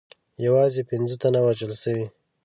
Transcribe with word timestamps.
یوازې 0.45 0.81
پنځه 0.89 1.15
تنه 1.21 1.39
وژل 1.45 1.73
سوي. 1.83 2.07